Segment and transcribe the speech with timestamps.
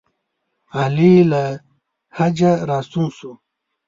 [0.79, 1.43] علي له
[2.17, 3.31] حجه راستون شو.